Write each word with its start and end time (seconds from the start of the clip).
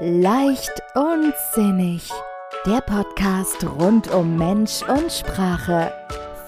Leicht 0.00 0.72
und 0.96 1.32
sinnig. 1.54 2.10
Der 2.66 2.80
Podcast 2.80 3.64
rund 3.64 4.12
um 4.12 4.36
Mensch 4.36 4.82
und 4.82 5.12
Sprache. 5.12 5.92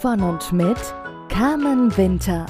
Von 0.01 0.21
und 0.21 0.53
mit 0.53 0.77
Carmen 1.29 1.97
Winter. 1.97 2.47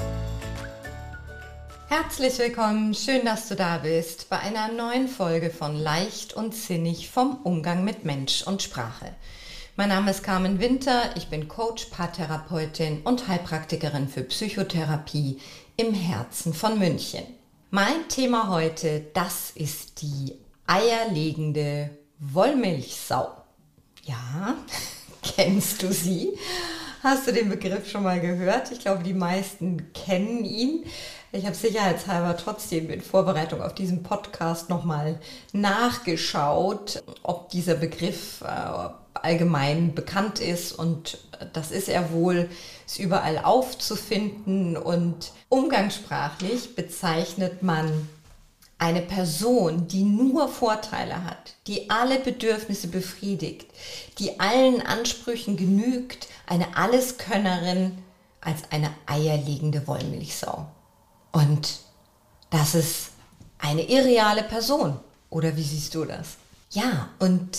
Herzlich 1.87 2.39
willkommen, 2.39 2.95
schön, 2.95 3.25
dass 3.25 3.47
du 3.47 3.55
da 3.55 3.77
bist 3.77 4.27
bei 4.29 4.39
einer 4.39 4.69
neuen 4.71 5.07
Folge 5.07 5.51
von 5.51 5.75
Leicht 5.75 6.33
und 6.33 6.55
Sinnig 6.55 7.11
vom 7.11 7.37
Umgang 7.43 7.83
mit 7.83 8.03
Mensch 8.03 8.41
und 8.47 8.63
Sprache. 8.63 9.13
Mein 9.75 9.89
Name 9.89 10.09
ist 10.09 10.23
Carmen 10.23 10.59
Winter, 10.59 11.11
ich 11.15 11.27
bin 11.27 11.47
Coach, 11.47 11.85
Paartherapeutin 11.85 13.01
und 13.03 13.27
Heilpraktikerin 13.27 14.07
für 14.07 14.23
Psychotherapie 14.23 15.39
im 15.77 15.93
Herzen 15.93 16.55
von 16.55 16.79
München. 16.79 17.23
Mein 17.69 18.07
Thema 18.09 18.49
heute, 18.49 19.05
das 19.13 19.51
ist 19.51 20.01
die 20.01 20.33
eierlegende 20.71 21.89
Wollmilchsau. 22.19 23.27
Ja, 24.03 24.55
kennst 25.21 25.83
du 25.83 25.91
sie? 25.91 26.37
Hast 27.03 27.27
du 27.27 27.33
den 27.33 27.49
Begriff 27.49 27.89
schon 27.89 28.03
mal 28.03 28.21
gehört? 28.21 28.71
Ich 28.71 28.79
glaube, 28.79 29.03
die 29.03 29.13
meisten 29.13 29.91
kennen 29.93 30.45
ihn. 30.45 30.85
Ich 31.33 31.45
habe 31.45 31.55
sicherheitshalber 31.55 32.37
trotzdem 32.37 32.89
in 32.89 33.01
Vorbereitung 33.01 33.61
auf 33.61 33.73
diesen 33.73 34.03
Podcast 34.03 34.69
nochmal 34.69 35.19
nachgeschaut, 35.51 37.03
ob 37.23 37.49
dieser 37.49 37.75
Begriff 37.75 38.41
äh, 38.41 38.89
allgemein 39.13 39.93
bekannt 39.93 40.39
ist 40.39 40.71
und 40.71 41.17
das 41.53 41.71
ist 41.71 41.89
er 41.89 42.11
wohl, 42.11 42.49
ist 42.85 42.99
überall 42.99 43.39
aufzufinden 43.39 44.77
und 44.77 45.31
umgangssprachlich 45.49 46.75
bezeichnet 46.75 47.61
man 47.63 48.07
eine 48.81 49.03
Person, 49.03 49.87
die 49.87 50.03
nur 50.03 50.49
Vorteile 50.49 51.23
hat, 51.23 51.53
die 51.67 51.91
alle 51.91 52.17
Bedürfnisse 52.17 52.87
befriedigt, 52.87 53.67
die 54.17 54.39
allen 54.39 54.81
Ansprüchen 54.81 55.55
genügt, 55.55 56.27
eine 56.47 56.75
Alleskönnerin 56.75 57.99
als 58.41 58.63
eine 58.71 58.91
eierlegende 59.05 59.85
Wollmilchsau. 59.85 60.65
Und 61.31 61.79
das 62.49 62.73
ist 62.73 63.09
eine 63.59 63.83
irreale 63.83 64.43
Person. 64.43 64.99
Oder 65.29 65.55
wie 65.55 65.63
siehst 65.63 65.93
du 65.93 66.03
das? 66.03 66.37
Ja, 66.71 67.09
und 67.19 67.55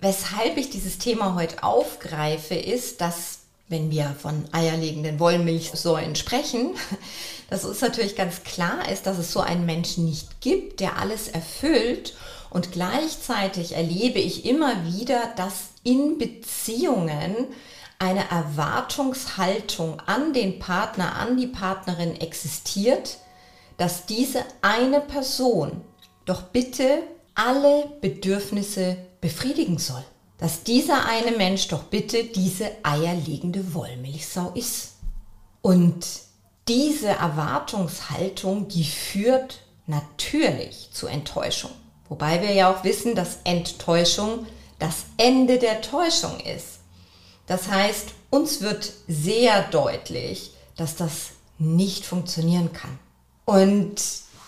weshalb 0.00 0.56
ich 0.56 0.70
dieses 0.70 0.96
Thema 0.96 1.34
heute 1.34 1.62
aufgreife, 1.62 2.54
ist, 2.54 3.02
dass 3.02 3.40
wenn 3.72 3.90
wir 3.90 4.14
von 4.20 4.44
eierlegenden 4.52 5.18
Wollmilchsäulen 5.18 6.14
sprechen, 6.14 6.74
dass 7.50 7.64
es 7.64 7.80
natürlich 7.80 8.14
ganz 8.14 8.44
klar 8.44 8.88
ist, 8.88 9.06
dass 9.06 9.18
es 9.18 9.32
so 9.32 9.40
einen 9.40 9.66
Menschen 9.66 10.04
nicht 10.04 10.40
gibt, 10.40 10.78
der 10.78 10.98
alles 10.98 11.26
erfüllt. 11.26 12.14
Und 12.50 12.70
gleichzeitig 12.70 13.74
erlebe 13.74 14.20
ich 14.20 14.44
immer 14.44 14.84
wieder, 14.84 15.32
dass 15.36 15.70
in 15.82 16.18
Beziehungen 16.18 17.46
eine 17.98 18.30
Erwartungshaltung 18.30 20.00
an 20.00 20.32
den 20.32 20.58
Partner, 20.58 21.16
an 21.16 21.36
die 21.36 21.46
Partnerin 21.46 22.20
existiert, 22.20 23.18
dass 23.78 24.06
diese 24.06 24.44
eine 24.60 25.00
Person 25.00 25.80
doch 26.26 26.42
bitte 26.42 27.02
alle 27.34 27.90
Bedürfnisse 28.00 28.98
befriedigen 29.20 29.78
soll 29.78 30.04
dass 30.42 30.64
dieser 30.64 31.06
eine 31.06 31.30
Mensch 31.36 31.68
doch 31.68 31.84
bitte 31.84 32.24
diese 32.24 32.68
eierlegende 32.82 33.74
Wollmilchsau 33.74 34.50
ist. 34.56 34.94
Und 35.60 36.04
diese 36.66 37.10
Erwartungshaltung, 37.10 38.66
die 38.66 38.82
führt 38.82 39.60
natürlich 39.86 40.88
zu 40.90 41.06
Enttäuschung. 41.06 41.70
Wobei 42.08 42.42
wir 42.42 42.52
ja 42.54 42.74
auch 42.74 42.82
wissen, 42.82 43.14
dass 43.14 43.38
Enttäuschung 43.44 44.48
das 44.80 45.04
Ende 45.16 45.60
der 45.60 45.80
Täuschung 45.80 46.40
ist. 46.40 46.80
Das 47.46 47.68
heißt, 47.68 48.08
uns 48.30 48.62
wird 48.62 48.92
sehr 49.06 49.62
deutlich, 49.68 50.54
dass 50.76 50.96
das 50.96 51.12
nicht 51.58 52.04
funktionieren 52.04 52.72
kann. 52.72 52.98
Und 53.44 53.94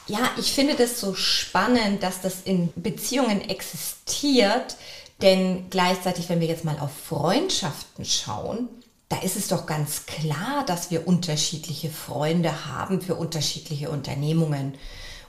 ja, 0.08 0.28
ich 0.38 0.54
finde 0.54 0.74
das 0.74 0.98
so 0.98 1.14
spannend, 1.14 2.02
dass 2.02 2.20
das 2.20 2.42
in 2.44 2.72
Beziehungen 2.74 3.48
existiert, 3.48 4.74
denn 5.22 5.66
gleichzeitig, 5.70 6.28
wenn 6.28 6.40
wir 6.40 6.48
jetzt 6.48 6.64
mal 6.64 6.78
auf 6.78 6.90
Freundschaften 6.92 8.04
schauen, 8.04 8.68
da 9.08 9.18
ist 9.18 9.36
es 9.36 9.48
doch 9.48 9.66
ganz 9.66 10.06
klar, 10.06 10.64
dass 10.66 10.90
wir 10.90 11.06
unterschiedliche 11.06 11.90
Freunde 11.90 12.66
haben 12.66 13.00
für 13.00 13.14
unterschiedliche 13.14 13.90
Unternehmungen. 13.90 14.74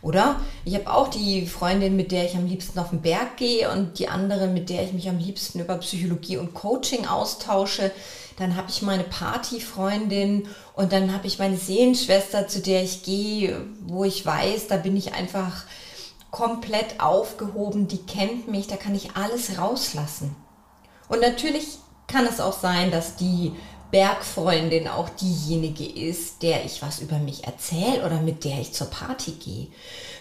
Oder? 0.01 0.40
Ich 0.66 0.75
habe 0.75 0.91
auch 0.91 1.07
die 1.07 1.47
Freundin, 1.47 1.96
mit 1.96 2.12
der 2.12 2.25
ich 2.25 2.35
am 2.35 2.46
liebsten 2.47 2.78
auf 2.78 2.91
den 2.91 3.01
Berg 3.01 3.38
gehe 3.38 3.72
und 3.72 3.97
die 3.97 4.07
andere, 4.07 4.47
mit 4.47 4.69
der 4.69 4.84
ich 4.84 4.94
mich 4.94 5.09
am 5.09 5.18
liebsten 5.18 5.59
über 5.59 5.78
Psychologie 5.78 6.38
und 6.38 6.53
Coaching 6.53 7.07
austausche. 7.07 7.91
Dann 8.38 8.56
habe 8.56 8.69
ich 8.69 8.81
meine 8.81 9.03
Partyfreundin 9.03 10.47
und 10.73 10.91
dann 10.91 11.13
habe 11.13 11.25
ich 11.28 11.40
meine 11.40 11.57
Seelenschwester, 11.57 12.47
zu 12.47 12.59
der 12.59 12.84
ich 12.84 13.03
gehe, 13.03 13.66
wo 13.81 14.03
ich 14.03 14.25
weiß, 14.25 14.67
da 14.67 14.78
bin 14.78 14.96
ich 14.96 15.13
einfach 15.13 15.63
komplett 16.35 17.00
aufgehoben, 17.00 17.88
die 17.88 18.00
kennt 18.00 18.50
mich, 18.50 18.68
da 18.68 18.75
kann 18.75 18.94
ich 18.94 19.16
alles 19.16 19.57
rauslassen. 19.57 20.35
Und 21.07 21.22
natürlich 21.22 21.78
kann 22.07 22.25
es 22.25 22.41
auch 22.41 22.59
sein, 22.59 22.91
dass 22.91 23.16
die 23.16 23.53
Bergfreundin 23.91 24.90
auch 24.90 25.07
diejenige 25.07 25.85
ist, 25.85 26.44
der 26.44 26.66
ich 26.66 26.81
was 26.81 27.00
über 27.00 27.19
mich 27.19 27.46
erzähle 27.46 28.06
oder 28.06 28.19
mit 28.19 28.44
der 28.44 28.59
ich 28.59 28.73
zur 28.73 28.88
Party 28.88 29.31
gehe. 29.31 29.68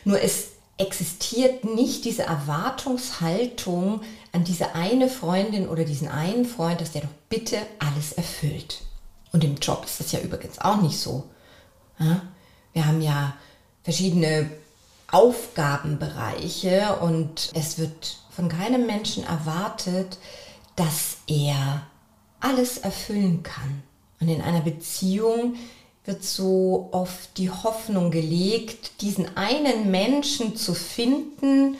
Nur 0.04 0.20
es 0.20 0.50
existiert 0.78 1.64
nicht 1.64 2.04
diese 2.04 2.22
Erwartungshaltung 2.22 4.02
an 4.31 4.44
diese 4.44 4.76
eine 4.76 5.08
Freundin 5.08 5.69
oder 5.69 5.84
diesen 5.84 6.06
einen 6.06 6.44
Freund, 6.44 6.81
dass 6.81 6.92
der 6.92 7.02
doch 7.02 7.14
bitte 7.28 7.58
alles 7.81 8.12
erfüllt. 8.12 8.82
Und 9.32 9.42
im 9.42 9.56
Job 9.56 9.84
ist 9.84 9.98
das 9.98 10.12
ja 10.12 10.20
übrigens 10.20 10.60
auch 10.60 10.81
nicht 10.81 10.98
so. 11.00 11.25
Wir 12.72 12.86
haben 12.86 13.00
ja 13.00 13.34
verschiedene 13.82 14.48
Aufgabenbereiche 15.14 16.97
und 17.00 17.52
es 17.54 17.78
wird 17.78 18.19
von 18.30 18.48
keinem 18.48 18.84
Menschen 18.84 19.22
erwartet, 19.22 20.19
dass 20.75 21.19
er 21.28 21.86
alles 22.41 22.78
erfüllen 22.78 23.44
kann. 23.44 23.84
Und 24.20 24.28
in 24.28 24.42
einer 24.42 24.62
Beziehung 24.62 25.54
wird 26.04 26.25
so 26.25 26.88
oft 26.91 27.38
die 27.38 27.50
Hoffnung 27.50 28.10
gelegt, 28.10 29.00
diesen 29.02 29.36
einen 29.36 29.92
Menschen 29.92 30.56
zu 30.56 30.75
finden, 30.75 31.76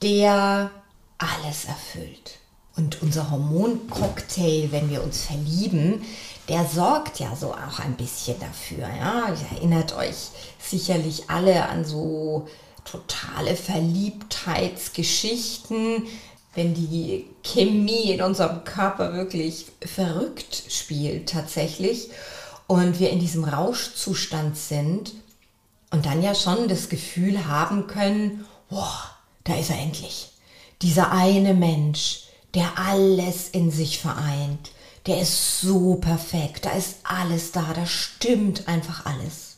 der 0.00 0.70
alles 1.18 1.66
erfüllt. 1.66 2.38
Und 2.74 3.02
unser 3.02 3.30
Hormoncocktail, 3.30 4.72
wenn 4.72 4.88
wir 4.88 5.04
uns 5.04 5.26
verlieben, 5.26 6.02
der 6.48 6.66
sorgt 6.66 7.20
ja 7.20 7.36
so 7.36 7.52
auch 7.52 7.78
ein 7.78 7.94
bisschen 7.96 8.40
dafür. 8.40 8.88
Ja? 8.88 9.28
Ihr 9.28 9.56
erinnert 9.56 9.96
euch 9.96 10.30
sicherlich 10.58 11.30
alle 11.30 11.68
an 11.68 11.84
so 11.84 12.48
totale 12.84 13.54
Verliebtheitsgeschichten, 13.56 16.06
wenn 16.54 16.74
die 16.74 17.26
Chemie 17.42 18.10
in 18.10 18.20
unserem 18.22 18.64
Körper 18.64 19.14
wirklich 19.14 19.66
verrückt 19.80 20.64
spielt 20.68 21.30
tatsächlich 21.30 22.10
und 22.66 23.00
wir 23.00 23.08
in 23.10 23.20
diesem 23.20 23.44
Rauschzustand 23.44 24.56
sind 24.56 25.12
und 25.90 26.06
dann 26.06 26.22
ja 26.22 26.34
schon 26.34 26.68
das 26.68 26.88
Gefühl 26.88 27.46
haben 27.46 27.86
können, 27.86 28.46
boah, 28.68 29.10
da 29.44 29.54
ist 29.54 29.70
er 29.70 29.78
endlich. 29.78 30.30
Dieser 30.82 31.12
eine 31.12 31.54
Mensch, 31.54 32.24
der 32.54 32.78
alles 32.78 33.48
in 33.48 33.70
sich 33.70 33.98
vereint, 33.98 34.72
der 35.06 35.20
ist 35.20 35.60
so 35.60 35.96
perfekt, 35.96 36.64
da 36.64 36.70
ist 36.70 36.98
alles 37.04 37.52
da, 37.52 37.72
da 37.74 37.86
stimmt 37.86 38.68
einfach 38.68 39.06
alles. 39.06 39.56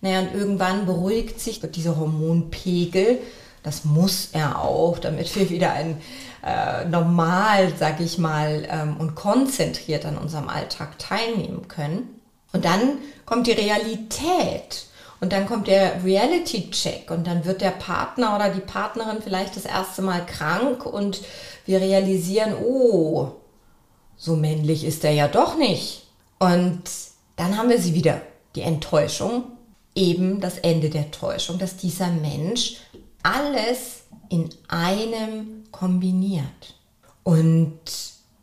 Naja, 0.00 0.20
und 0.20 0.34
irgendwann 0.34 0.86
beruhigt 0.86 1.40
sich 1.40 1.60
dieser 1.60 1.98
Hormonpegel. 1.98 3.20
Das 3.62 3.84
muss 3.84 4.30
er 4.32 4.62
auch, 4.62 4.98
damit 4.98 5.34
wir 5.36 5.50
wieder 5.50 5.72
ein 5.72 6.00
äh, 6.44 6.86
normal, 6.86 7.74
sag 7.78 8.00
ich 8.00 8.16
mal, 8.16 8.66
ähm, 8.70 8.96
und 8.98 9.14
konzentriert 9.14 10.06
an 10.06 10.16
unserem 10.16 10.48
Alltag 10.48 10.98
teilnehmen 10.98 11.68
können. 11.68 12.20
Und 12.52 12.64
dann 12.64 12.98
kommt 13.26 13.46
die 13.46 13.52
Realität. 13.52 14.86
Und 15.20 15.34
dann 15.34 15.46
kommt 15.46 15.66
der 15.66 16.02
Reality-Check 16.02 17.10
und 17.10 17.26
dann 17.26 17.44
wird 17.44 17.60
der 17.60 17.72
Partner 17.72 18.34
oder 18.36 18.48
die 18.48 18.60
Partnerin 18.60 19.18
vielleicht 19.22 19.54
das 19.54 19.66
erste 19.66 20.00
Mal 20.00 20.24
krank 20.24 20.86
und 20.86 21.20
wir 21.66 21.78
realisieren, 21.78 22.54
oh, 22.54 23.32
so 24.20 24.36
männlich 24.36 24.84
ist 24.84 25.02
er 25.02 25.12
ja 25.12 25.28
doch 25.28 25.56
nicht. 25.56 26.02
Und 26.38 26.82
dann 27.36 27.56
haben 27.56 27.70
wir 27.70 27.80
sie 27.80 27.94
wieder, 27.94 28.20
die 28.54 28.60
Enttäuschung 28.60 29.44
eben 29.94 30.40
das 30.40 30.58
Ende 30.58 30.90
der 30.90 31.10
Täuschung, 31.10 31.58
dass 31.58 31.78
dieser 31.78 32.08
Mensch 32.08 32.76
alles 33.22 34.02
in 34.28 34.50
einem 34.68 35.64
kombiniert. 35.72 36.74
Und 37.22 37.80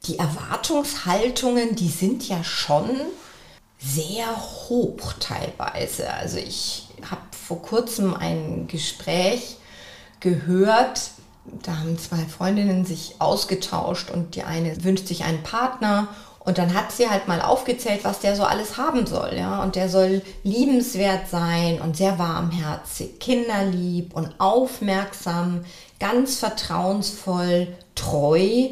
die 0.05 0.17
Erwartungshaltungen, 0.17 1.75
die 1.75 1.89
sind 1.89 2.27
ja 2.27 2.43
schon 2.43 2.89
sehr 3.77 4.35
hoch 4.35 5.13
teilweise. 5.19 6.11
Also 6.11 6.37
ich 6.37 6.87
habe 7.09 7.21
vor 7.31 7.61
kurzem 7.61 8.15
ein 8.15 8.67
Gespräch 8.67 9.57
gehört 10.19 11.11
da 11.63 11.77
haben 11.77 11.97
zwei 11.97 12.25
Freundinnen 12.25 12.85
sich 12.85 13.15
ausgetauscht 13.19 14.11
und 14.11 14.35
die 14.35 14.43
eine 14.43 14.83
wünscht 14.83 15.07
sich 15.07 15.23
einen 15.23 15.43
Partner 15.43 16.07
und 16.47 16.57
dann 16.57 16.73
hat 16.73 16.93
sie 16.93 17.09
halt 17.09 17.27
mal 17.27 17.41
aufgezählt, 17.41 18.05
was 18.05 18.19
der 18.19 18.37
so 18.37 18.43
alles 18.43 18.77
haben 18.77 19.05
soll, 19.05 19.33
ja. 19.37 19.61
Und 19.61 19.75
der 19.75 19.89
soll 19.89 20.21
liebenswert 20.43 21.27
sein 21.29 21.81
und 21.81 21.97
sehr 21.97 22.17
warmherzig, 22.19 23.19
kinderlieb 23.19 24.15
und 24.15 24.33
aufmerksam, 24.39 25.65
ganz 25.99 26.39
vertrauensvoll, 26.39 27.67
treu, 27.95 28.69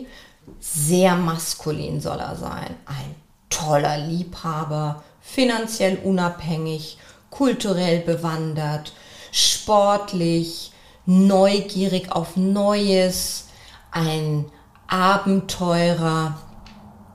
sehr 0.61 1.15
maskulin 1.15 1.99
soll 1.99 2.19
er 2.19 2.37
sein. 2.37 2.75
Ein 2.85 3.15
toller 3.49 3.97
Liebhaber, 3.97 5.03
finanziell 5.19 5.97
unabhängig, 5.97 6.97
kulturell 7.29 7.99
bewandert, 7.99 8.93
sportlich, 9.33 10.71
neugierig 11.05 12.11
auf 12.11 12.35
Neues, 12.35 13.47
ein 13.91 14.45
Abenteurer, 14.87 16.39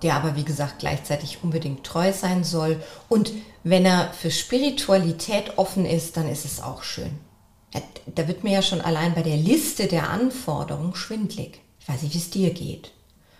der 0.03 0.15
aber 0.15 0.37
wie 0.37 0.45
gesagt 0.45 0.79
gleichzeitig 0.79 1.39
unbedingt 1.43 1.85
treu 1.85 2.13
sein 2.13 2.45
soll. 2.45 2.83
Und 3.09 3.33
wenn 3.63 3.85
er 3.85 4.13
für 4.13 4.31
Spiritualität 4.31 5.59
offen 5.59 5.85
ist, 5.85 6.17
dann 6.17 6.29
ist 6.29 6.45
es 6.45 6.63
auch 6.63 6.83
schön. 6.83 7.19
Da 8.15 8.27
wird 8.27 8.43
mir 8.43 8.53
ja 8.53 8.63
schon 8.63 8.81
allein 8.81 9.15
bei 9.15 9.23
der 9.23 9.37
Liste 9.37 9.87
der 9.87 10.11
Anforderungen 10.11 10.95
schwindlig. 10.95 11.61
Ich 11.79 11.89
weiß 11.89 12.03
nicht, 12.03 12.15
wie 12.15 12.19
es 12.19 12.31
dir 12.31 12.51
geht. 12.51 12.93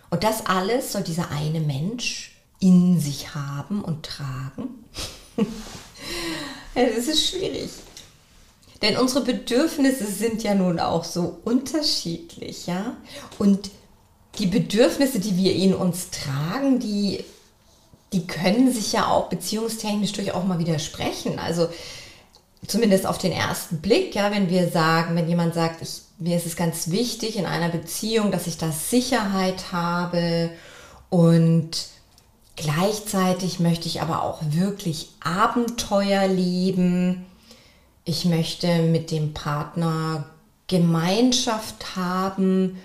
Und 0.09 0.23
das 0.23 0.45
alles 0.45 0.91
soll 0.91 1.03
dieser 1.03 1.31
eine 1.31 1.59
Mensch 1.59 2.37
in 2.59 2.99
sich 2.99 3.33
haben 3.33 3.83
und 3.83 4.05
tragen. 4.05 4.85
Es 6.73 7.07
ist 7.09 7.29
schwierig. 7.29 7.69
Denn 8.81 8.97
unsere 8.97 9.23
Bedürfnisse 9.23 10.05
sind 10.07 10.43
ja 10.43 10.55
nun 10.55 10.79
auch 10.79 11.03
so 11.03 11.39
unterschiedlich, 11.43 12.67
ja? 12.67 12.97
Und 13.37 13.69
die 14.39 14.47
Bedürfnisse, 14.47 15.19
die 15.19 15.37
wir 15.37 15.53
in 15.55 15.73
uns 15.73 16.09
tragen, 16.09 16.79
die, 16.79 17.23
die 18.13 18.25
können 18.25 18.71
sich 18.71 18.93
ja 18.93 19.07
auch 19.07 19.29
beziehungstechnisch 19.29 20.13
durchaus 20.13 20.45
mal 20.45 20.59
widersprechen. 20.59 21.37
Also 21.37 21.67
zumindest 22.65 23.05
auf 23.05 23.17
den 23.17 23.31
ersten 23.31 23.81
Blick, 23.81 24.15
ja, 24.15 24.31
wenn 24.31 24.49
wir 24.49 24.69
sagen, 24.69 25.15
wenn 25.15 25.27
jemand 25.27 25.53
sagt, 25.53 25.81
ich, 25.81 26.01
mir 26.17 26.37
ist 26.37 26.45
es 26.45 26.55
ganz 26.55 26.89
wichtig 26.89 27.35
in 27.37 27.45
einer 27.45 27.69
Beziehung, 27.69 28.31
dass 28.31 28.47
ich 28.47 28.57
da 28.57 28.71
Sicherheit 28.71 29.71
habe 29.71 30.51
und 31.09 31.87
gleichzeitig 32.55 33.59
möchte 33.59 33.87
ich 33.87 34.01
aber 34.01 34.23
auch 34.23 34.39
wirklich 34.51 35.09
Abenteuer 35.19 36.27
leben. 36.27 37.25
Ich 38.03 38.25
möchte 38.25 38.79
mit 38.79 39.11
dem 39.11 39.33
Partner 39.33 40.29
Gemeinschaft 40.67 41.95
haben 41.95 42.77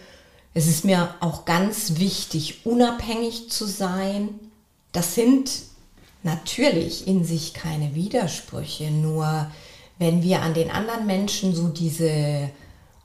es 0.56 0.68
ist 0.68 0.86
mir 0.86 1.14
auch 1.20 1.44
ganz 1.44 1.98
wichtig, 1.98 2.64
unabhängig 2.64 3.50
zu 3.50 3.66
sein. 3.66 4.30
Das 4.92 5.14
sind 5.14 5.50
natürlich 6.22 7.06
in 7.06 7.24
sich 7.24 7.52
keine 7.52 7.94
Widersprüche, 7.94 8.90
nur 8.90 9.50
wenn 9.98 10.22
wir 10.22 10.40
an 10.40 10.54
den 10.54 10.70
anderen 10.70 11.04
Menschen 11.04 11.54
so 11.54 11.68
diese, 11.68 12.48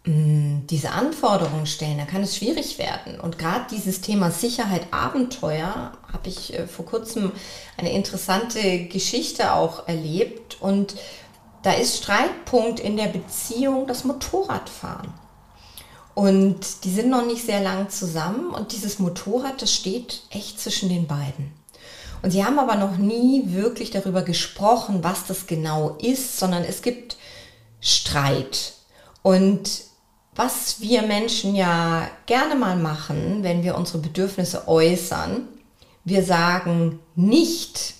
mm, 0.05 0.65
diese 0.69 0.91
Anforderungen 0.91 1.65
stellen, 1.65 1.97
dann 1.97 2.07
kann 2.07 2.23
es 2.23 2.37
schwierig 2.37 2.77
werden. 2.77 3.19
Und 3.19 3.37
gerade 3.37 3.65
dieses 3.69 3.99
Thema 3.99 4.31
Sicherheit, 4.31 4.87
Abenteuer, 4.91 5.91
habe 6.09 6.29
ich 6.29 6.53
äh, 6.53 6.67
vor 6.67 6.85
kurzem 6.85 7.33
eine 7.75 7.91
interessante 7.91 8.85
Geschichte 8.85 9.53
auch 9.53 9.89
erlebt. 9.89 10.61
Und 10.61 10.95
da 11.63 11.73
ist 11.73 11.97
Streitpunkt 11.97 12.79
in 12.79 12.97
der 12.97 13.07
Beziehung 13.07 13.87
das 13.87 14.03
Motorradfahren. 14.03 15.13
Und 16.13 16.83
die 16.83 16.91
sind 16.91 17.09
noch 17.09 17.25
nicht 17.25 17.45
sehr 17.45 17.61
lang 17.61 17.89
zusammen 17.89 18.53
und 18.53 18.73
dieses 18.73 18.99
Motorrad, 18.99 19.61
das 19.61 19.73
steht 19.73 20.23
echt 20.29 20.59
zwischen 20.59 20.89
den 20.89 21.07
beiden. 21.07 21.53
Und 22.21 22.31
sie 22.31 22.43
haben 22.45 22.59
aber 22.59 22.75
noch 22.75 22.97
nie 22.97 23.43
wirklich 23.47 23.91
darüber 23.91 24.21
gesprochen, 24.21 25.03
was 25.03 25.25
das 25.25 25.47
genau 25.47 25.97
ist, 26.01 26.37
sondern 26.37 26.63
es 26.63 26.81
gibt 26.81 27.17
Streit. 27.79 28.73
Und 29.23 29.83
was 30.35 30.81
wir 30.81 31.01
Menschen 31.01 31.55
ja 31.55 32.07
gerne 32.25 32.55
mal 32.55 32.75
machen, 32.75 33.39
wenn 33.41 33.63
wir 33.63 33.75
unsere 33.75 33.99
Bedürfnisse 33.99 34.67
äußern, 34.67 35.47
wir 36.03 36.23
sagen 36.23 36.99
nicht, 37.15 37.95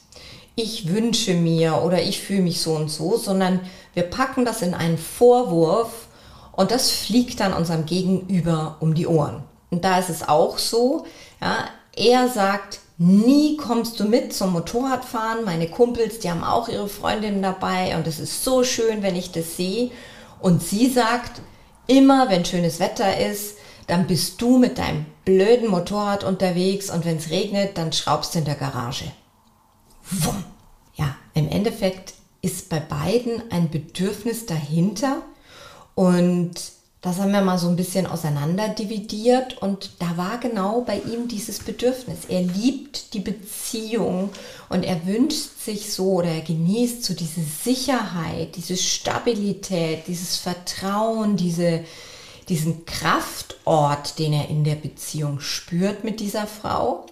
ich 0.61 0.89
wünsche 0.89 1.33
mir 1.33 1.81
oder 1.83 2.01
ich 2.01 2.21
fühle 2.21 2.41
mich 2.41 2.61
so 2.61 2.73
und 2.73 2.89
so, 2.89 3.17
sondern 3.17 3.59
wir 3.93 4.03
packen 4.03 4.45
das 4.45 4.61
in 4.61 4.73
einen 4.73 4.97
Vorwurf 4.97 6.07
und 6.51 6.71
das 6.71 6.91
fliegt 6.91 7.39
dann 7.39 7.53
unserem 7.53 7.85
Gegenüber 7.85 8.77
um 8.79 8.93
die 8.93 9.07
Ohren. 9.07 9.43
Und 9.69 9.83
da 9.85 9.99
ist 9.99 10.09
es 10.09 10.27
auch 10.27 10.57
so, 10.57 11.05
ja, 11.41 11.65
er 11.95 12.29
sagt, 12.29 12.79
nie 12.97 13.57
kommst 13.57 13.99
du 13.99 14.05
mit 14.05 14.33
zum 14.33 14.53
Motorradfahren. 14.53 15.43
Meine 15.43 15.67
Kumpels, 15.67 16.19
die 16.19 16.29
haben 16.29 16.43
auch 16.43 16.67
ihre 16.67 16.87
Freundinnen 16.87 17.41
dabei 17.41 17.95
und 17.97 18.05
es 18.05 18.19
ist 18.19 18.43
so 18.43 18.63
schön, 18.63 19.01
wenn 19.01 19.15
ich 19.15 19.31
das 19.31 19.57
sehe. 19.57 19.91
Und 20.39 20.61
sie 20.61 20.89
sagt, 20.89 21.41
immer 21.87 22.29
wenn 22.29 22.45
schönes 22.45 22.79
Wetter 22.79 23.17
ist, 23.17 23.57
dann 23.87 24.07
bist 24.07 24.41
du 24.41 24.57
mit 24.57 24.77
deinem 24.77 25.05
blöden 25.25 25.69
Motorrad 25.69 26.23
unterwegs 26.23 26.89
und 26.89 27.05
wenn 27.05 27.17
es 27.17 27.29
regnet, 27.29 27.77
dann 27.77 27.91
schraubst 27.91 28.35
du 28.35 28.39
in 28.39 28.45
der 28.45 28.55
Garage. 28.55 29.05
Wumm. 30.09 30.43
Im 31.33 31.49
Endeffekt 31.49 32.13
ist 32.41 32.69
bei 32.69 32.79
beiden 32.79 33.51
ein 33.51 33.69
Bedürfnis 33.69 34.45
dahinter, 34.45 35.21
und 35.95 36.53
das 37.01 37.17
haben 37.17 37.31
wir 37.31 37.41
mal 37.41 37.57
so 37.57 37.67
ein 37.67 37.75
bisschen 37.75 38.05
auseinander 38.05 38.69
dividiert 38.69 39.57
und 39.59 39.91
da 39.99 40.17
war 40.17 40.37
genau 40.37 40.81
bei 40.81 40.99
ihm 40.99 41.27
dieses 41.27 41.59
Bedürfnis. 41.59 42.25
Er 42.27 42.41
liebt 42.41 43.15
die 43.15 43.19
Beziehung 43.19 44.29
und 44.69 44.83
er 44.83 45.05
wünscht 45.07 45.59
sich 45.59 45.91
so 45.91 46.13
oder 46.13 46.29
er 46.29 46.41
genießt 46.41 47.03
so 47.03 47.15
diese 47.15 47.41
Sicherheit, 47.41 48.55
diese 48.55 48.77
Stabilität, 48.77 50.07
dieses 50.07 50.37
Vertrauen, 50.37 51.37
diese, 51.37 51.83
diesen 52.49 52.85
Kraftort, 52.85 54.19
den 54.19 54.33
er 54.33 54.49
in 54.49 54.63
der 54.63 54.75
Beziehung 54.75 55.39
spürt 55.39 56.03
mit 56.03 56.19
dieser 56.19 56.45
Frau. 56.45 57.07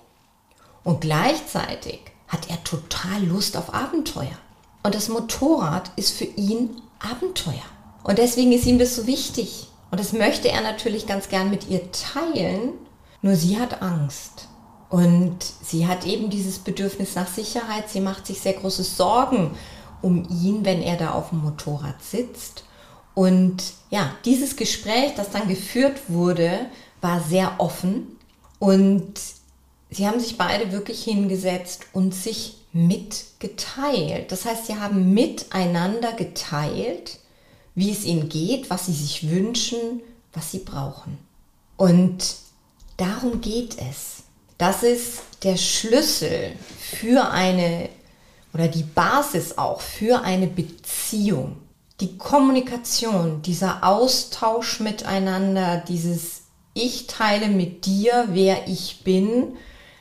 Und 0.84 1.02
gleichzeitig 1.02 2.00
hat 2.30 2.50
er 2.50 2.64
total 2.64 3.24
Lust 3.24 3.58
auf 3.58 3.74
Abenteuer. 3.74 4.38
Und 4.84 4.96
das 4.96 5.10
Motorrad 5.10 5.92
ist 5.98 6.12
für 6.12 6.26
ihn 6.26 6.82
Abenteuer. 7.00 7.56
Und 8.04 8.18
deswegen 8.18 8.52
ist 8.52 8.66
ihm 8.66 8.80
das 8.80 8.96
so 8.96 9.08
wichtig. 9.08 9.68
Und 9.92 10.00
das 10.00 10.14
möchte 10.14 10.50
er 10.50 10.62
natürlich 10.62 11.08
ganz 11.08 11.30
gern 11.30 11.50
mit 11.50 11.68
ihr 11.68 11.92
teilen. 11.92 12.74
Nur 13.22 13.36
sie 13.36 13.60
hat 13.60 13.82
Angst. 13.82 14.48
Und 14.90 15.38
sie 15.64 15.88
hat 15.88 16.06
eben 16.06 16.30
dieses 16.30 16.60
Bedürfnis 16.60 17.16
nach 17.16 17.28
Sicherheit. 17.28 17.90
Sie 17.90 18.00
macht 18.00 18.26
sich 18.26 18.40
sehr 18.40 18.54
große 18.54 18.84
Sorgen 18.84 19.52
um 20.02 20.28
ihn, 20.30 20.64
wenn 20.64 20.82
er 20.82 20.98
da 20.98 21.12
auf 21.12 21.30
dem 21.30 21.40
Motorrad 21.40 22.02
sitzt. 22.02 22.64
Und 23.14 23.74
ja, 23.90 24.12
dieses 24.24 24.56
Gespräch, 24.56 25.14
das 25.16 25.32
dann 25.32 25.48
geführt 25.48 26.00
wurde, 26.08 26.68
war 27.02 27.22
sehr 27.22 27.56
offen. 27.58 28.18
Und 28.60 29.14
sie 29.90 30.08
haben 30.08 30.20
sich 30.20 30.38
beide 30.38 30.72
wirklich 30.72 31.04
hingesetzt 31.04 31.86
und 31.94 32.14
sich 32.14 32.58
mitgeteilt. 32.72 34.32
Das 34.32 34.46
heißt, 34.46 34.68
sie 34.68 34.76
haben 34.76 35.14
miteinander 35.14 36.14
geteilt, 36.14 37.20
wie 37.76 37.92
es 37.92 38.06
ihnen 38.06 38.30
geht, 38.30 38.70
was 38.70 38.86
sie 38.86 38.94
sich 38.94 39.30
wünschen, 39.30 40.02
was 40.34 40.52
sie 40.52 40.60
brauchen. 40.60 41.18
Und 41.78 42.36
darum 42.98 43.42
geht 43.42 43.78
es. 43.80 44.24
Das 44.58 44.84
ist 44.84 45.22
der 45.44 45.58
Schlüssel 45.58 46.52
für 46.80 47.32
eine 47.32 47.90
oder 48.54 48.68
die 48.68 48.84
Basis 48.84 49.58
auch 49.58 49.80
für 49.80 50.22
eine 50.22 50.48
Beziehung. 50.48 51.58
Die 52.02 52.18
Kommunikation, 52.18 53.42
dieser 53.42 53.84
Austausch 53.84 54.80
miteinander, 54.80 55.84
dieses 55.88 56.44
Ich 56.74 57.08
teile 57.08 57.48
mit 57.48 57.86
dir, 57.86 58.26
wer 58.32 58.68
ich 58.68 59.04
bin, 59.04 59.58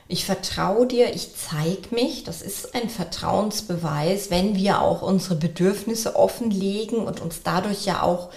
ich 0.09 0.25
vertraue 0.25 0.87
dir, 0.87 1.15
ich 1.15 1.37
zeige 1.37 1.95
mich. 1.95 2.25
Das 2.25 2.41
ist 2.41 2.75
ein 2.75 2.89
Vertrauensbeweis, 2.89 4.31
wenn 4.31 4.57
wir 4.57 4.81
auch 4.81 5.03
unsere 5.03 5.37
Bedürfnisse 5.37 6.17
offenlegen 6.17 7.01
und 7.01 7.21
uns 7.21 7.43
dadurch 7.45 7.85
ja 7.85 8.03
auch 8.03 8.31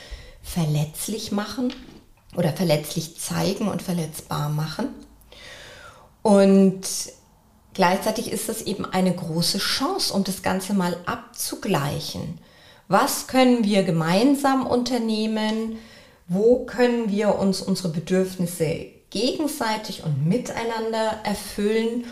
verletzlich 0.44 1.32
machen 1.32 1.74
oder 2.36 2.52
verletzlich 2.52 3.18
zeigen 3.18 3.70
und 3.70 3.82
verletzbar 3.82 4.50
machen. 4.50 4.90
Und 6.22 6.82
gleichzeitig 7.74 8.32
ist 8.32 8.50
das 8.50 8.62
eben 8.64 8.84
eine 8.86 9.16
große 9.16 9.60
Chance, 9.60 10.14
um 10.14 10.26
das 10.26 10.42
Ganze 10.42 10.74
mal 10.74 10.98
abzugleichen. 11.06 12.40
Was 12.90 13.28
können 13.28 13.64
wir 13.64 13.84
gemeinsam 13.84 14.68
unternehmen? 14.68 15.78
Wo 16.28 16.66
können 16.66 17.10
wir 17.10 17.40
uns 17.40 17.62
unsere 17.62 17.90
Bedürfnisse 17.90 18.88
gegenseitig 19.12 20.04
und 20.04 20.26
miteinander 20.26 21.20
erfüllen 21.24 22.06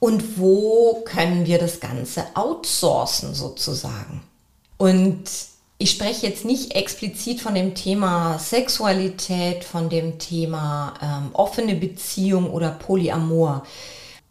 und 0.00 0.38
wo 0.38 1.04
können 1.04 1.46
wir 1.46 1.58
das 1.58 1.80
Ganze 1.80 2.24
outsourcen 2.34 3.34
sozusagen. 3.34 4.22
Und 4.76 5.24
Ich 5.78 5.90
spreche 5.90 6.26
jetzt 6.26 6.46
nicht 6.46 6.74
explizit 6.74 7.42
von 7.42 7.54
dem 7.54 7.74
Thema 7.74 8.38
Sexualität, 8.38 9.62
von 9.62 9.90
dem 9.90 10.18
Thema 10.18 10.94
ähm, 11.02 11.30
offene 11.34 11.74
Beziehung 11.74 12.50
oder 12.50 12.70
Polyamor. 12.70 13.62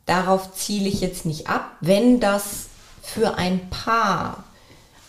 Darauf 0.07 0.53
ziele 0.55 0.89
ich 0.89 1.01
jetzt 1.01 1.25
nicht 1.25 1.47
ab. 1.47 1.71
Wenn 1.81 2.19
das 2.19 2.67
für 3.03 3.37
ein 3.37 3.69
Paar 3.69 4.43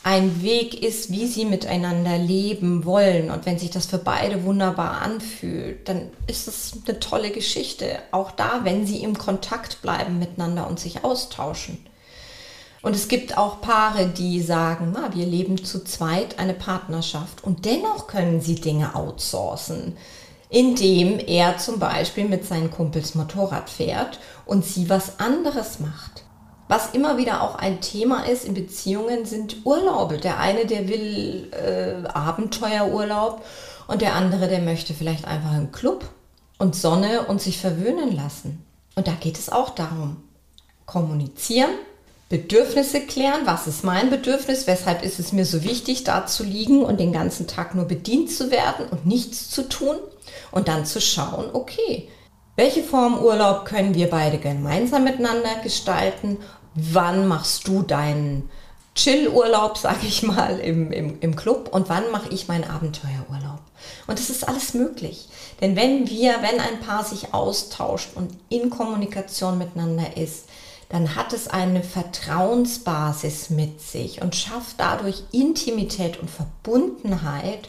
ein 0.07 0.41
Weg 0.41 0.85
ist, 0.85 1.11
wie 1.11 1.27
sie 1.27 1.45
miteinander 1.45 2.17
leben 2.17 2.85
wollen 2.85 3.29
und 3.29 3.45
wenn 3.45 3.59
sich 3.59 3.71
das 3.71 3.87
für 3.87 3.99
beide 3.99 4.45
wunderbar 4.45 5.03
anfühlt, 5.03 5.89
dann 5.89 6.13
ist 6.29 6.47
es 6.47 6.75
eine 6.87 7.01
tolle 7.01 7.33
Geschichte. 7.33 7.99
Auch 8.13 8.31
da, 8.31 8.61
wenn 8.63 8.87
sie 8.87 9.03
im 9.03 9.19
Kontakt 9.19 9.83
bleiben 9.83 10.21
miteinander 10.21 10.69
und 10.69 10.79
sich 10.79 11.03
austauschen. 11.03 11.85
Und 12.83 12.95
es 12.95 13.09
gibt 13.09 13.37
auch 13.37 13.61
Paare, 13.61 14.07
die 14.07 14.41
sagen, 14.41 14.93
na, 14.95 15.13
wir 15.13 15.27
leben 15.27 15.65
zu 15.65 15.83
zweit 15.83 16.39
eine 16.39 16.55
Partnerschaft 16.55 17.43
und 17.43 17.65
dennoch 17.65 18.07
können 18.07 18.41
sie 18.41 18.55
Dinge 18.55 18.95
outsourcen, 18.95 19.97
indem 20.51 21.19
er 21.19 21.59
zum 21.59 21.81
Beispiel 21.81 22.29
mit 22.29 22.47
seinen 22.47 22.71
Kumpels 22.71 23.17
Motorrad 23.17 23.69
fährt 23.69 24.21
und 24.45 24.65
sie 24.65 24.89
was 24.89 25.19
anderes 25.19 25.81
macht. 25.81 26.26
Was 26.69 26.91
immer 26.95 27.17
wieder 27.17 27.43
auch 27.43 27.55
ein 27.55 27.81
Thema 27.81 28.27
ist 28.27 28.45
in 28.45 28.55
Beziehungen, 28.55 29.25
sind 29.25 29.65
Urlaube. 29.65 30.19
Der 30.19 30.41
eine, 30.41 30.67
der 30.67 30.89
will 30.89 31.51
äh, 31.53 32.09
Abenteuerurlaub 32.09 33.45
und 33.87 34.03
der 34.03 34.15
andere, 34.15 34.49
der 34.49 34.61
möchte 34.61 34.93
vielleicht 34.93 35.27
einfach 35.27 35.53
einen 35.53 35.71
Club 35.71 36.05
und 36.59 36.75
Sonne 36.75 37.27
und 37.27 37.41
sich 37.41 37.59
verwöhnen 37.59 38.15
lassen. 38.17 38.65
Und 38.97 39.07
da 39.07 39.13
geht 39.13 39.39
es 39.39 39.51
auch 39.51 39.71
darum, 39.71 40.17
kommunizieren, 40.87 41.71
Bedürfnisse 42.29 43.03
klären. 43.03 43.43
Was 43.45 43.69
ist 43.69 43.85
mein 43.85 44.11
Bedürfnis? 44.11 44.67
Weshalb 44.67 45.05
ist 45.05 45.21
es 45.21 45.33
mir 45.33 45.45
so 45.45 45.63
wichtig, 45.63 46.03
da 46.03 46.27
zu 46.27 46.43
liegen 46.43 46.83
und 46.83 46.99
den 46.99 47.13
ganzen 47.13 47.47
Tag 47.47 47.77
nur 47.77 47.85
bedient 47.85 48.33
zu 48.33 48.51
werden 48.51 48.89
und 48.89 49.07
nichts 49.07 49.51
zu 49.51 49.69
tun? 49.69 49.97
Und 50.51 50.67
dann 50.67 50.87
zu 50.87 51.01
schauen, 51.01 51.51
okay, 51.53 52.09
welche 52.57 52.83
Form 52.83 53.19
Urlaub 53.19 53.67
können 53.67 53.95
wir 53.95 54.09
beide 54.09 54.39
gemeinsam 54.39 55.05
miteinander 55.05 55.57
gestalten? 55.63 56.39
Wann 56.77 57.27
machst 57.27 57.67
du 57.67 57.83
deinen 57.83 58.49
Chill-Urlaub, 58.95 59.77
sag 59.77 60.03
ich 60.05 60.23
mal, 60.23 60.59
im, 60.59 60.93
im, 60.93 61.21
im 61.21 61.37
Club 61.37 61.69
und 61.73 61.89
wann 61.89 62.11
mache 62.13 62.29
ich 62.31 62.49
meinen 62.49 62.65
Abenteuerurlaub? 62.65 63.61
Und 64.07 64.19
das 64.19 64.31
ist 64.31 64.47
alles 64.47 64.75
möglich. 64.75 65.29
Denn 65.61 65.77
wenn 65.77 66.09
wir, 66.09 66.35
wenn 66.43 66.61
ein 66.61 66.81
Paar 66.81 67.05
sich 67.05 67.35
austauscht 67.35 68.11
und 68.15 68.31
in 68.49 68.71
Kommunikation 68.71 69.59
miteinander 69.59 70.17
ist, 70.17 70.47
dann 70.89 71.17
hat 71.17 71.33
es 71.33 71.49
eine 71.49 71.83
Vertrauensbasis 71.83 73.51
mit 73.51 73.81
sich 73.81 74.23
und 74.23 74.37
schafft 74.37 74.77
dadurch 74.79 75.25
Intimität 75.33 76.19
und 76.19 76.31
Verbundenheit 76.31 77.69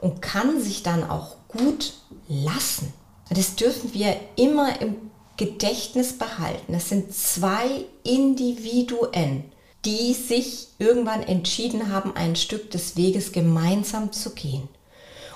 und 0.00 0.22
kann 0.22 0.60
sich 0.60 0.82
dann 0.82 1.08
auch 1.08 1.36
gut 1.48 1.94
lassen. 2.28 2.92
Das 3.30 3.56
dürfen 3.56 3.94
wir 3.94 4.16
immer 4.36 4.80
im 4.80 4.96
Gedächtnis 5.38 6.18
behalten. 6.18 6.74
Es 6.74 6.90
sind 6.90 7.14
zwei 7.14 7.86
Individuen, 8.02 9.44
die 9.84 10.12
sich 10.12 10.66
irgendwann 10.78 11.22
entschieden 11.22 11.90
haben, 11.90 12.14
ein 12.14 12.36
Stück 12.36 12.70
des 12.70 12.96
Weges 12.96 13.32
gemeinsam 13.32 14.12
zu 14.12 14.34
gehen. 14.34 14.68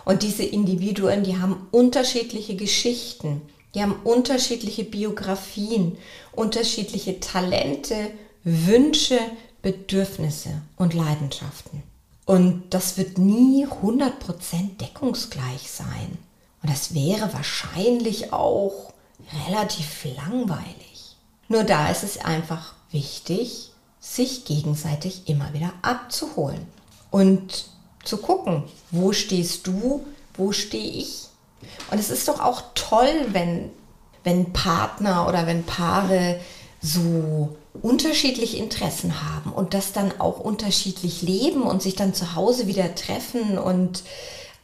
Und 0.05 0.23
diese 0.23 0.43
Individuen, 0.43 1.23
die 1.23 1.39
haben 1.39 1.69
unterschiedliche 1.71 2.57
Geschichten, 2.57 3.41
die 3.75 3.83
haben 3.83 3.95
unterschiedliche 4.05 4.85
Biografien, 4.85 5.97
unterschiedliche 6.33 7.21
Talente, 7.21 8.11
Wünsche, 8.45 9.19
Bedürfnisse 9.63 10.63
und 10.77 10.93
Leidenschaften. 10.93 11.83
Und 12.27 12.65
das 12.71 12.99
wird 12.99 13.19
nie 13.19 13.67
100% 13.67 14.79
deckungsgleich 14.81 15.71
sein. 15.71 16.19
Und 16.63 16.71
das 16.71 16.95
wäre 16.95 17.33
wahrscheinlich 17.33 18.33
auch 18.33 18.92
relativ 19.49 20.05
langweilig. 20.17 21.17
Nur 21.49 21.65
da 21.65 21.91
ist 21.91 22.03
es 22.03 22.19
einfach 22.19 22.75
wichtig, 22.91 23.71
sich 24.01 24.45
gegenseitig 24.45 25.29
immer 25.29 25.53
wieder 25.53 25.73
abzuholen 25.83 26.67
und 27.11 27.67
zu 28.05 28.17
gucken, 28.17 28.65
wo 28.91 29.13
stehst 29.13 29.67
du, 29.67 30.05
wo 30.35 30.53
stehe 30.53 30.93
ich. 30.93 31.29
Und 31.91 31.99
es 31.99 32.11
ist 32.11 32.27
doch 32.27 32.41
auch 32.41 32.63
toll, 32.75 33.27
wenn, 33.29 33.71
wenn 34.25 34.53
Partner 34.53 35.29
oder 35.29 35.47
wenn 35.47 35.65
Paare 35.65 36.41
so 36.81 37.57
unterschiedliche 37.81 38.57
Interessen 38.57 39.23
haben 39.23 39.53
und 39.53 39.73
das 39.73 39.93
dann 39.93 40.21
auch 40.21 40.41
unterschiedlich 40.41 41.23
leben 41.23 41.63
und 41.63 41.81
sich 41.81 41.95
dann 41.95 42.13
zu 42.13 42.35
Hause 42.35 42.67
wieder 42.67 42.95
treffen 42.95 43.57
und 43.57 44.03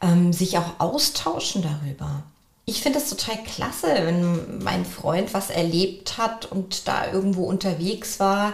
ähm, 0.01 0.33
sich 0.33 0.57
auch 0.57 0.79
austauschen 0.79 1.61
darüber. 1.61 2.23
Ich 2.69 2.83
finde 2.83 2.99
es 2.99 3.09
total 3.09 3.37
klasse, 3.45 3.87
wenn 3.87 4.59
mein 4.63 4.85
Freund 4.85 5.33
was 5.33 5.49
erlebt 5.49 6.19
hat 6.19 6.45
und 6.51 6.87
da 6.87 7.11
irgendwo 7.11 7.45
unterwegs 7.45 8.19
war 8.19 8.53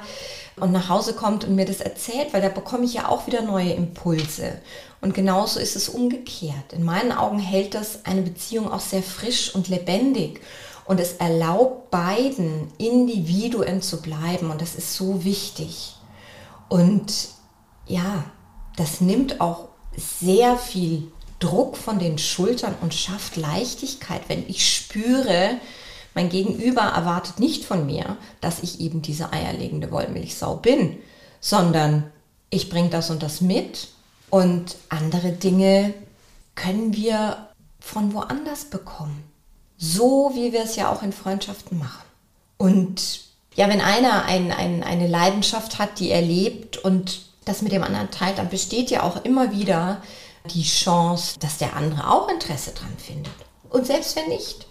und 0.56 0.72
nach 0.72 0.88
Hause 0.88 1.16
kommt 1.16 1.44
und 1.44 1.54
mir 1.54 1.66
das 1.66 1.82
erzählt, 1.82 2.34
weil 2.34 2.42
da 2.42 2.48
bekomme 2.48 2.86
ich 2.86 2.94
ja 2.94 3.10
auch 3.10 3.28
wieder 3.28 3.42
neue 3.42 3.74
Impulse. 3.74 4.62
Und 5.02 5.16
genauso 5.16 5.60
ist 5.60 5.76
es 5.76 5.90
umgekehrt. 5.90 6.72
In 6.72 6.86
meinen 6.86 7.12
Augen 7.12 7.40
hält 7.40 7.74
das 7.74 8.06
eine 8.06 8.22
Beziehung 8.22 8.72
auch 8.72 8.80
sehr 8.80 9.04
frisch 9.04 9.54
und 9.54 9.68
lebendig. 9.68 10.40
Und 10.86 11.02
es 11.02 11.16
erlaubt 11.16 11.92
beiden 11.92 12.72
Individuen 12.78 13.82
zu 13.82 14.02
bleiben. 14.02 14.50
Und 14.50 14.62
das 14.62 14.76
ist 14.76 14.96
so 14.96 15.26
wichtig. 15.26 15.98
Und 16.70 17.12
ja, 17.86 18.24
das 18.78 19.02
nimmt 19.02 19.42
auch 19.42 19.68
sehr 19.98 20.56
viel 20.56 21.12
Druck 21.46 21.78
von 21.78 22.00
den 22.00 22.18
Schultern 22.18 22.76
und 22.82 22.94
schafft 22.94 23.36
Leichtigkeit, 23.36 24.24
wenn 24.28 24.50
ich 24.50 24.68
spüre, 24.68 25.58
mein 26.16 26.30
Gegenüber 26.30 26.82
erwartet 26.82 27.40
nicht 27.40 27.66
von 27.66 27.86
mir, 27.86 28.18
dass 28.42 28.64
ich 28.64 28.80
eben 28.80 29.02
diese 29.02 29.32
eierlegende 29.32 29.92
Wollmilchsau 29.92 30.56
bin, 30.56 30.98
sondern 31.40 32.10
ich 32.50 32.70
bringe 32.70 32.90
das 32.90 33.12
und 33.12 33.22
das 33.22 33.42
mit 33.42 33.90
und 34.32 34.76
andere 34.90 35.34
Dinge 35.34 35.94
können 36.56 36.96
wir 36.96 37.50
von 37.80 38.14
woanders 38.14 38.66
bekommen. 38.66 39.24
So 39.78 40.32
wie 40.34 40.52
wir 40.52 40.64
es 40.64 40.76
ja 40.76 40.92
auch 40.92 41.04
in 41.04 41.14
Freundschaften 41.14 41.78
machen. 41.78 42.06
Und 42.58 43.20
ja, 43.56 43.70
wenn 43.70 43.82
einer 43.82 44.26
ein, 44.26 44.52
ein, 44.52 44.84
eine 44.84 45.08
Leidenschaft 45.08 45.78
hat, 45.78 46.00
die 46.00 46.10
er 46.10 46.22
lebt 46.22 46.78
und 46.78 47.22
das 47.44 47.62
mit 47.62 47.72
dem 47.72 47.84
anderen 47.84 48.10
teilt, 48.10 48.40
dann 48.40 48.50
besteht 48.50 48.90
ja 48.90 49.04
auch 49.04 49.24
immer 49.24 49.52
wieder 49.52 50.02
die 50.54 50.64
Chance, 50.64 51.40
dass 51.40 51.58
der 51.58 51.76
andere 51.76 52.10
auch 52.10 52.30
Interesse 52.30 52.72
dran 52.72 52.94
findet. 52.98 53.34
Und 53.70 53.86
selbst 53.86 54.16
wenn 54.16 54.30
nicht. 54.30 54.68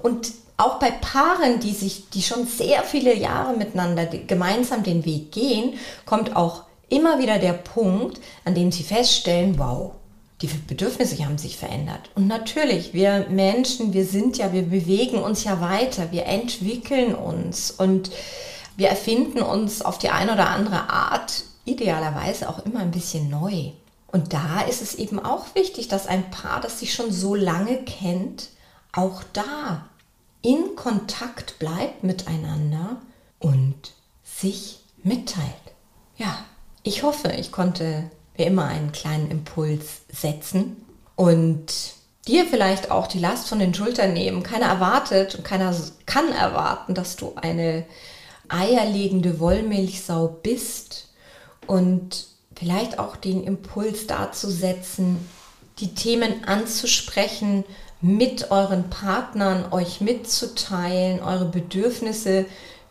Und 0.00 0.32
auch 0.56 0.78
bei 0.78 0.90
Paaren, 0.90 1.60
die 1.60 1.72
sich, 1.72 2.10
die 2.10 2.22
schon 2.22 2.46
sehr 2.46 2.82
viele 2.82 3.14
Jahre 3.14 3.56
miteinander 3.56 4.06
gemeinsam 4.06 4.82
den 4.82 5.04
Weg 5.04 5.32
gehen, 5.32 5.74
kommt 6.04 6.34
auch 6.34 6.64
immer 6.88 7.18
wieder 7.18 7.38
der 7.38 7.52
Punkt, 7.52 8.20
an 8.44 8.54
dem 8.54 8.72
sie 8.72 8.82
feststellen, 8.82 9.58
wow, 9.58 9.92
die 10.40 10.46
Bedürfnisse 10.46 11.24
haben 11.24 11.38
sich 11.38 11.56
verändert. 11.56 12.10
Und 12.14 12.26
natürlich, 12.26 12.92
wir 12.92 13.26
Menschen, 13.28 13.92
wir 13.92 14.04
sind 14.04 14.38
ja, 14.38 14.52
wir 14.52 14.62
bewegen 14.62 15.18
uns 15.18 15.44
ja 15.44 15.60
weiter, 15.60 16.10
wir 16.12 16.26
entwickeln 16.26 17.14
uns 17.14 17.70
und 17.70 18.10
wir 18.76 18.88
erfinden 18.88 19.42
uns 19.42 19.82
auf 19.82 19.98
die 19.98 20.10
eine 20.10 20.32
oder 20.32 20.48
andere 20.48 20.90
Art 20.90 21.44
idealerweise 21.64 22.48
auch 22.48 22.64
immer 22.64 22.80
ein 22.80 22.92
bisschen 22.92 23.28
neu. 23.28 23.72
Und 24.10 24.32
da 24.32 24.62
ist 24.62 24.82
es 24.82 24.94
eben 24.94 25.18
auch 25.18 25.54
wichtig, 25.54 25.88
dass 25.88 26.06
ein 26.06 26.30
Paar, 26.30 26.60
das 26.60 26.80
sich 26.80 26.94
schon 26.94 27.12
so 27.12 27.34
lange 27.34 27.82
kennt, 27.84 28.48
auch 28.92 29.22
da 29.32 29.88
in 30.42 30.76
Kontakt 30.76 31.58
bleibt 31.58 32.04
miteinander 32.04 32.96
und 33.38 33.92
sich 34.24 34.80
mitteilt. 35.02 35.46
Ja, 36.16 36.44
ich 36.82 37.02
hoffe, 37.02 37.32
ich 37.32 37.52
konnte 37.52 38.10
wie 38.34 38.44
immer 38.44 38.66
einen 38.66 38.92
kleinen 38.92 39.30
Impuls 39.30 40.02
setzen 40.10 40.76
und 41.16 41.66
dir 42.26 42.46
vielleicht 42.46 42.90
auch 42.90 43.08
die 43.08 43.18
Last 43.18 43.48
von 43.48 43.58
den 43.58 43.74
Schultern 43.74 44.12
nehmen. 44.12 44.42
Keiner 44.42 44.66
erwartet 44.66 45.34
und 45.34 45.44
keiner 45.44 45.74
kann 46.06 46.32
erwarten, 46.32 46.94
dass 46.94 47.16
du 47.16 47.32
eine 47.36 47.84
eierlegende 48.48 49.40
Wollmilchsau 49.40 50.28
bist 50.42 51.08
und 51.66 52.26
vielleicht 52.58 52.98
auch 52.98 53.16
den 53.16 53.44
Impuls 53.44 54.06
dazu 54.06 54.50
setzen, 54.50 55.28
die 55.78 55.94
Themen 55.94 56.44
anzusprechen, 56.44 57.64
mit 58.00 58.50
euren 58.50 58.90
Partnern 58.90 59.72
euch 59.72 60.00
mitzuteilen, 60.00 61.20
eure 61.20 61.46
Bedürfnisse 61.46 62.46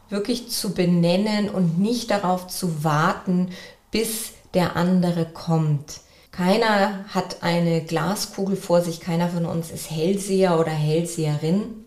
wirklich 0.09 0.49
zu 0.49 0.73
benennen 0.73 1.49
und 1.49 1.79
nicht 1.79 2.11
darauf 2.11 2.47
zu 2.47 2.83
warten, 2.83 3.51
bis 3.91 4.31
der 4.53 4.75
andere 4.75 5.25
kommt. 5.25 6.01
Keiner 6.31 7.05
hat 7.09 7.41
eine 7.41 7.83
Glaskugel 7.83 8.55
vor 8.55 8.81
sich, 8.81 8.99
keiner 8.99 9.29
von 9.29 9.45
uns 9.45 9.71
ist 9.71 9.89
Hellseher 9.89 10.59
oder 10.59 10.71
Hellseherin 10.71 11.85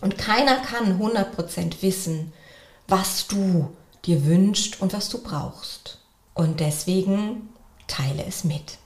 und 0.00 0.18
keiner 0.18 0.56
kann 0.58 1.00
100% 1.00 1.82
wissen, 1.82 2.32
was 2.88 3.26
du 3.26 3.68
dir 4.04 4.24
wünschst 4.24 4.80
und 4.80 4.92
was 4.92 5.08
du 5.08 5.22
brauchst. 5.22 6.01
Und 6.34 6.60
deswegen 6.60 7.50
teile 7.86 8.24
es 8.26 8.44
mit. 8.44 8.78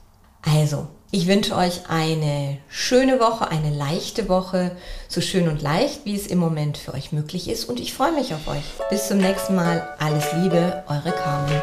Also, 0.43 0.89
ich 1.11 1.27
wünsche 1.27 1.57
euch 1.57 1.89
eine 1.89 2.59
schöne 2.69 3.21
Woche, 3.21 3.49
eine 3.49 3.71
leichte 3.71 4.29
Woche, 4.29 4.77
so 5.09 5.21
schön 5.21 5.49
und 5.49 5.63
leicht, 5.63 6.05
wie 6.05 6.17
es 6.17 6.27
im 6.27 6.39
Moment 6.39 6.77
für 6.77 6.95
euch 6.95 7.13
möglich 7.13 7.49
ist. 7.49 7.65
Und 7.65 7.81
ich 7.81 7.95
freue 7.95 8.13
mich 8.13 8.35
auf 8.35 8.49
euch. 8.49 8.65
Bis 8.91 9.09
zum 9.09 9.19
nächsten 9.19 9.55
Mal. 9.55 9.89
Alles 9.99 10.25
Liebe, 10.35 10.85
eure 10.89 11.13
Carmen. 11.13 11.63